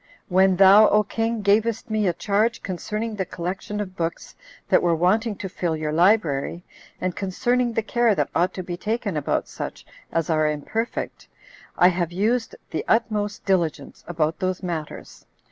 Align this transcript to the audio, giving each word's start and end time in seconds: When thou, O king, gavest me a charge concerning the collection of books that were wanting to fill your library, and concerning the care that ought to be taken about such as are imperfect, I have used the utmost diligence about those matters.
When 0.29 0.55
thou, 0.55 0.89
O 0.89 1.03
king, 1.03 1.43
gavest 1.43 1.91
me 1.91 2.07
a 2.07 2.13
charge 2.13 2.63
concerning 2.63 3.13
the 3.17 3.23
collection 3.27 3.79
of 3.79 3.95
books 3.95 4.35
that 4.67 4.81
were 4.81 4.95
wanting 4.95 5.35
to 5.35 5.47
fill 5.47 5.77
your 5.77 5.91
library, 5.91 6.63
and 6.99 7.15
concerning 7.15 7.73
the 7.73 7.83
care 7.83 8.15
that 8.15 8.31
ought 8.33 8.51
to 8.55 8.63
be 8.63 8.77
taken 8.77 9.15
about 9.15 9.47
such 9.47 9.85
as 10.11 10.27
are 10.27 10.49
imperfect, 10.49 11.27
I 11.77 11.89
have 11.89 12.11
used 12.11 12.55
the 12.71 12.83
utmost 12.87 13.45
diligence 13.45 14.03
about 14.07 14.39
those 14.39 14.63
matters. 14.63 15.27